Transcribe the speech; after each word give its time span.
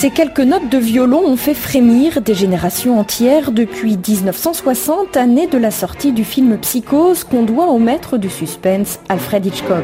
Ces 0.00 0.10
quelques 0.10 0.38
notes 0.38 0.68
de 0.68 0.78
violon 0.78 1.24
ont 1.26 1.36
fait 1.36 1.54
frémir 1.54 2.22
des 2.22 2.34
générations 2.34 3.00
entières 3.00 3.50
depuis 3.50 3.98
1960, 3.98 5.16
année 5.16 5.48
de 5.48 5.58
la 5.58 5.72
sortie 5.72 6.12
du 6.12 6.22
film 6.22 6.56
Psychose 6.58 7.24
qu'on 7.24 7.42
doit 7.42 7.66
au 7.66 7.80
maître 7.80 8.16
du 8.16 8.30
suspense 8.30 9.00
Alfred 9.08 9.44
Hitchcock. 9.44 9.82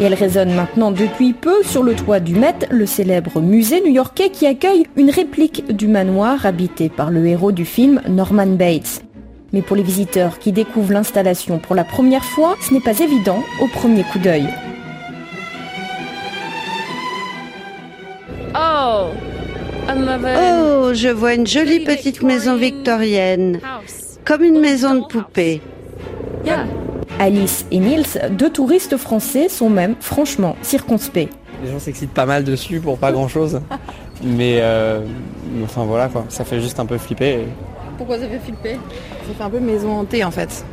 Et 0.00 0.02
elle 0.02 0.14
résonne 0.14 0.52
maintenant 0.52 0.90
depuis 0.90 1.32
peu 1.32 1.62
sur 1.62 1.84
le 1.84 1.94
toit 1.94 2.18
du 2.18 2.34
Met, 2.34 2.66
le 2.72 2.86
célèbre 2.86 3.40
musée 3.40 3.80
new-yorkais 3.86 4.30
qui 4.30 4.48
accueille 4.48 4.88
une 4.96 5.10
réplique 5.10 5.72
du 5.72 5.86
manoir 5.86 6.46
habité 6.46 6.88
par 6.88 7.12
le 7.12 7.24
héros 7.24 7.52
du 7.52 7.64
film 7.64 8.00
Norman 8.08 8.48
Bates. 8.48 9.04
Mais 9.52 9.62
pour 9.62 9.76
les 9.76 9.84
visiteurs 9.84 10.40
qui 10.40 10.50
découvrent 10.50 10.92
l'installation 10.92 11.60
pour 11.60 11.76
la 11.76 11.84
première 11.84 12.24
fois, 12.24 12.56
ce 12.68 12.74
n'est 12.74 12.80
pas 12.80 12.98
évident 12.98 13.38
au 13.62 13.68
premier 13.68 14.02
coup 14.02 14.18
d'œil. 14.18 14.48
Oh, 18.54 19.08
oh, 19.88 20.90
je 20.94 21.08
vois 21.08 21.34
une 21.34 21.46
jolie 21.46 21.80
petite 21.80 22.22
maison 22.22 22.56
victorienne, 22.56 23.60
comme 24.24 24.42
une 24.42 24.60
maison 24.60 24.94
de 24.94 25.06
poupée. 25.06 25.60
Alice 27.18 27.66
et 27.70 27.78
Nils, 27.78 28.06
deux 28.30 28.50
touristes 28.50 28.96
français, 28.96 29.48
sont 29.48 29.68
même 29.68 29.94
franchement 30.00 30.56
circonspects. 30.62 31.28
Les 31.62 31.70
gens 31.70 31.78
s'excitent 31.78 32.14
pas 32.14 32.24
mal 32.24 32.44
dessus 32.44 32.80
pour 32.80 32.96
pas 32.96 33.12
grand 33.12 33.28
chose. 33.28 33.60
Mais 34.22 34.58
euh, 34.60 35.00
enfin 35.64 35.84
voilà 35.84 36.08
quoi, 36.08 36.24
ça 36.28 36.44
fait 36.44 36.60
juste 36.60 36.80
un 36.80 36.86
peu 36.86 36.98
flipper. 36.98 37.46
Pourquoi 37.98 38.18
ça 38.18 38.26
fait 38.26 38.38
flipper? 38.38 38.78
Ça 39.26 39.34
fait 39.36 39.42
un 39.42 39.50
peu 39.50 39.60
maison 39.60 39.92
hantée 39.92 40.24
en 40.24 40.30
fait. 40.30 40.64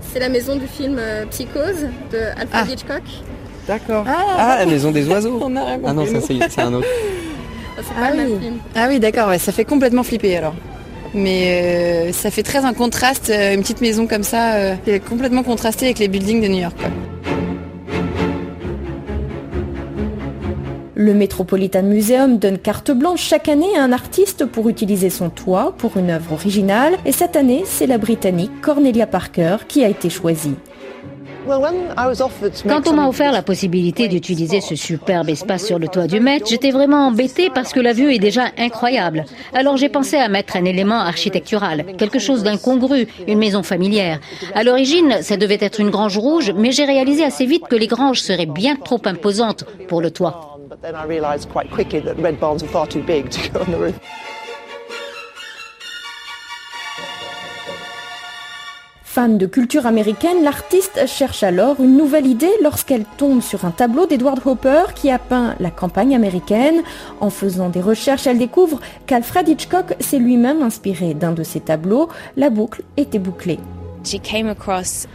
C'est 0.00 0.18
la 0.18 0.28
maison 0.28 0.56
du 0.56 0.66
film 0.66 0.96
euh, 0.98 1.26
Psychose 1.26 1.88
de 2.12 2.18
Alfred 2.36 2.48
ah. 2.52 2.64
Hitchcock. 2.70 3.02
D'accord. 3.66 4.04
Ah. 4.06 4.36
ah, 4.38 4.56
la 4.60 4.66
maison 4.66 4.90
des 4.90 5.08
oiseaux. 5.08 5.38
On 5.42 5.56
a 5.56 5.78
ah 5.84 5.92
non, 5.92 6.06
ça 6.06 6.20
c'est 6.20 6.60
un 6.60 6.72
autre. 6.74 6.86
ah, 7.98 8.10
oui. 8.14 8.52
ah 8.74 8.86
oui, 8.88 9.00
d'accord, 9.00 9.34
ça 9.38 9.52
fait 9.52 9.64
complètement 9.64 10.02
flipper 10.02 10.36
alors. 10.36 10.54
Mais 11.14 12.08
euh, 12.08 12.12
ça 12.12 12.30
fait 12.30 12.42
très 12.42 12.64
un 12.64 12.74
contraste, 12.74 13.30
euh, 13.30 13.54
une 13.54 13.62
petite 13.62 13.80
maison 13.80 14.06
comme 14.06 14.22
ça, 14.22 14.54
euh, 14.54 14.74
est 14.86 15.00
complètement 15.00 15.42
contrastée 15.42 15.86
avec 15.86 15.98
les 15.98 16.08
buildings 16.08 16.42
de 16.42 16.48
New 16.48 16.60
York. 16.60 16.76
Le 20.94 21.14
Metropolitan 21.14 21.82
Museum 21.82 22.38
donne 22.38 22.58
carte 22.58 22.90
blanche 22.90 23.22
chaque 23.22 23.48
année 23.48 23.76
à 23.76 23.82
un 23.82 23.92
artiste 23.92 24.46
pour 24.46 24.68
utiliser 24.68 25.10
son 25.10 25.28
toit 25.28 25.74
pour 25.76 25.96
une 25.96 26.10
œuvre 26.10 26.32
originale 26.32 26.96
et 27.04 27.12
cette 27.12 27.36
année, 27.36 27.64
c'est 27.66 27.86
la 27.86 27.98
Britannique 27.98 28.60
Cornelia 28.60 29.06
Parker 29.06 29.58
qui 29.68 29.84
a 29.84 29.88
été 29.88 30.10
choisie. 30.10 30.56
Quand 32.68 32.88
on 32.88 32.92
m'a 32.94 33.08
offert 33.08 33.32
la 33.32 33.42
possibilité 33.42 34.08
d'utiliser 34.08 34.60
ce 34.60 34.74
superbe 34.74 35.28
espace 35.28 35.64
sur 35.64 35.78
le 35.78 35.88
toit 35.88 36.06
du 36.06 36.20
Met, 36.20 36.40
j'étais 36.44 36.70
vraiment 36.70 37.06
embêtée 37.06 37.50
parce 37.54 37.72
que 37.72 37.80
la 37.80 37.92
vue 37.92 38.12
est 38.12 38.18
déjà 38.18 38.46
incroyable. 38.58 39.24
Alors 39.52 39.76
j'ai 39.76 39.88
pensé 39.88 40.16
à 40.16 40.28
mettre 40.28 40.56
un 40.56 40.64
élément 40.64 41.00
architectural, 41.00 41.84
quelque 41.98 42.18
chose 42.18 42.42
d'incongru, 42.42 43.06
une 43.26 43.38
maison 43.38 43.62
familière. 43.62 44.20
À 44.54 44.64
l'origine, 44.64 45.18
ça 45.22 45.36
devait 45.36 45.58
être 45.60 45.80
une 45.80 45.90
grange 45.90 46.18
rouge, 46.18 46.52
mais 46.56 46.72
j'ai 46.72 46.84
réalisé 46.84 47.24
assez 47.24 47.46
vite 47.46 47.64
que 47.68 47.76
les 47.76 47.86
granges 47.86 48.20
seraient 48.20 48.46
bien 48.46 48.76
trop 48.76 49.00
imposantes 49.04 49.64
pour 49.88 50.00
le 50.00 50.10
toit. 50.10 50.58
Fan 59.16 59.38
de 59.38 59.46
culture 59.46 59.86
américaine, 59.86 60.44
l'artiste 60.44 61.06
cherche 61.06 61.42
alors 61.42 61.76
une 61.80 61.96
nouvelle 61.96 62.26
idée 62.26 62.52
lorsqu'elle 62.62 63.06
tombe 63.16 63.40
sur 63.40 63.64
un 63.64 63.70
tableau 63.70 64.04
d'Edward 64.04 64.40
Hopper 64.44 64.92
qui 64.94 65.10
a 65.10 65.18
peint 65.18 65.54
la 65.58 65.70
campagne 65.70 66.14
américaine. 66.14 66.82
En 67.20 67.30
faisant 67.30 67.70
des 67.70 67.80
recherches, 67.80 68.26
elle 68.26 68.36
découvre 68.36 68.78
qu'Alfred 69.06 69.48
Hitchcock 69.48 69.94
s'est 70.00 70.18
lui-même 70.18 70.60
inspiré 70.60 71.14
d'un 71.14 71.32
de 71.32 71.44
ses 71.44 71.60
tableaux. 71.60 72.10
La 72.36 72.50
boucle 72.50 72.82
était 72.98 73.18
bouclée. 73.18 73.58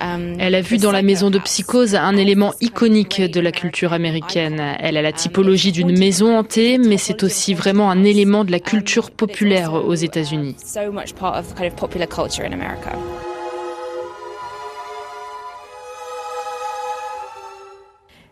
Um, 0.00 0.36
Elle 0.38 0.54
a 0.54 0.62
vu 0.62 0.78
dans 0.78 0.92
la 0.92 1.02
maison 1.02 1.28
de 1.28 1.38
psychose 1.38 1.94
un 1.94 2.16
élément 2.16 2.54
iconique 2.62 3.20
de 3.20 3.40
la 3.40 3.52
culture 3.52 3.92
américaine. 3.92 4.62
Elle 4.80 4.96
a 4.96 5.02
la 5.02 5.12
typologie 5.12 5.72
d'une 5.72 5.96
maison 5.98 6.38
hantée, 6.38 6.78
mais 6.78 6.96
c'est 6.96 7.22
aussi 7.22 7.52
vraiment 7.52 7.90
un 7.90 8.02
élément 8.02 8.44
de 8.44 8.50
la 8.50 8.60
culture 8.60 9.10
populaire 9.10 9.74
aux 9.74 9.94
États-Unis. 9.94 10.56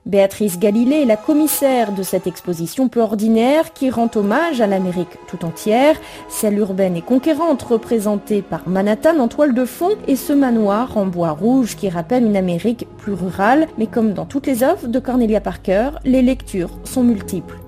Béatrice 0.09 0.59
Galilée 0.59 1.03
est 1.03 1.05
la 1.05 1.19
commissaire 1.19 1.93
de 1.93 2.03
cette 2.03 2.27
exposition 2.27 2.89
peu 2.89 3.03
ordinaire 3.03 3.75
qui 3.75 3.91
rend 3.91 4.09
hommage 4.15 4.63
à 4.63 4.67
l'Amérique 4.67 5.19
tout 5.27 5.45
entière, 5.45 5.97
celle 6.31 6.57
urbaine 6.57 6.97
et 6.97 7.03
conquérante 7.03 7.63
représentée 7.63 8.41
par 8.41 8.67
Manhattan 8.67 9.19
en 9.19 9.29
toile 9.29 9.53
de 9.53 9.67
fond 9.67 9.97
et 10.07 10.17
ce 10.17 10.33
manoir 10.33 10.97
en 10.97 11.05
bois 11.05 11.33
rouge 11.33 11.77
qui 11.77 11.91
rappelle 11.91 12.25
une 12.25 12.39
Amérique 12.39 12.89
plus 12.97 13.13
rurale. 13.13 13.67
Mais 13.77 13.87
comme 13.87 14.15
dans 14.15 14.25
toutes 14.25 14.47
les 14.47 14.63
œuvres 14.63 14.89
de 14.89 14.99
Cornelia 14.99 15.43
Parker, 15.43 15.91
les 16.07 16.23
lectures 16.23 16.71
sont 16.85 17.05
multiples. 17.05 17.59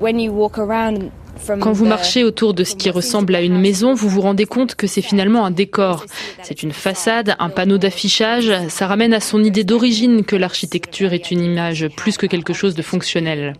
Quand 1.60 1.72
vous 1.72 1.86
marchez 1.86 2.24
autour 2.24 2.54
de 2.54 2.64
ce 2.64 2.74
qui 2.74 2.90
ressemble 2.90 3.34
à 3.34 3.40
une 3.40 3.58
maison, 3.58 3.94
vous 3.94 4.08
vous 4.08 4.20
rendez 4.20 4.46
compte 4.46 4.74
que 4.74 4.86
c'est 4.86 5.02
finalement 5.02 5.44
un 5.44 5.50
décor. 5.50 6.06
C'est 6.42 6.62
une 6.62 6.72
façade, 6.72 7.34
un 7.38 7.48
panneau 7.48 7.78
d'affichage. 7.78 8.52
Ça 8.68 8.86
ramène 8.86 9.14
à 9.14 9.20
son 9.20 9.42
idée 9.42 9.64
d'origine 9.64 10.24
que 10.24 10.36
l'architecture 10.36 11.12
est 11.12 11.30
une 11.30 11.42
image 11.42 11.88
plus 11.96 12.16
que 12.16 12.26
quelque 12.26 12.52
chose 12.52 12.74
de 12.74 12.82
fonctionnel. 12.82 13.54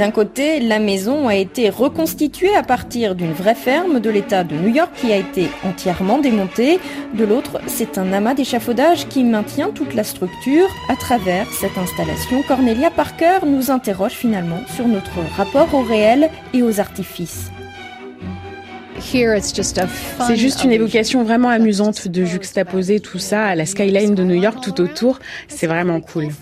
D'un 0.00 0.12
côté, 0.12 0.60
la 0.60 0.78
maison 0.78 1.28
a 1.28 1.34
été 1.34 1.68
reconstituée 1.68 2.56
à 2.56 2.62
partir 2.62 3.14
d'une 3.14 3.34
vraie 3.34 3.54
ferme 3.54 4.00
de 4.00 4.08
l'État 4.08 4.44
de 4.44 4.54
New 4.54 4.74
York 4.74 4.90
qui 4.96 5.12
a 5.12 5.18
été 5.18 5.48
entièrement 5.62 6.16
démontée. 6.16 6.80
De 7.12 7.26
l'autre, 7.26 7.60
c'est 7.66 7.98
un 7.98 8.10
amas 8.14 8.32
d'échafaudage 8.32 9.08
qui 9.08 9.24
maintient 9.24 9.68
toute 9.68 9.92
la 9.92 10.02
structure. 10.02 10.68
À 10.88 10.96
travers 10.96 11.46
cette 11.52 11.76
installation, 11.76 12.42
Cornelia 12.48 12.90
Parker 12.90 13.40
nous 13.44 13.70
interroge 13.70 14.12
finalement 14.12 14.62
sur 14.74 14.88
notre 14.88 15.20
rapport 15.36 15.74
au 15.74 15.82
réel 15.82 16.30
et 16.54 16.62
aux 16.62 16.80
artifices. 16.80 17.50
C'est 19.00 20.36
juste 20.36 20.64
une 20.64 20.72
évocation 20.72 21.24
vraiment 21.24 21.50
amusante 21.50 22.08
de 22.08 22.24
juxtaposer 22.24 23.00
tout 23.00 23.18
ça 23.18 23.44
à 23.44 23.54
la 23.54 23.66
skyline 23.66 24.14
de 24.14 24.24
New 24.24 24.40
York 24.40 24.62
tout 24.62 24.80
autour. 24.80 25.18
C'est 25.48 25.66
vraiment 25.66 26.00
cool. 26.00 26.28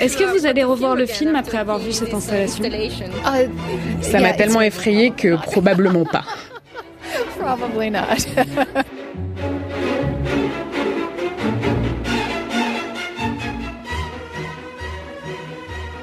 Est-ce 0.00 0.16
que 0.16 0.24
vous 0.24 0.46
allez 0.46 0.64
revoir 0.64 0.96
le 0.96 1.06
film 1.06 1.36
après 1.36 1.58
avoir 1.58 1.78
vu 1.78 1.92
cette 1.92 2.14
installation 2.14 2.64
Ça 4.00 4.20
m'a 4.20 4.32
tellement 4.32 4.62
effrayé 4.62 5.10
que 5.10 5.36
probablement 5.36 6.04
pas. 6.04 6.24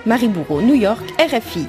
Marie 0.06 0.28
Bourreau, 0.28 0.62
New 0.62 0.75
York, 0.75 1.03
RFI. 1.19 1.68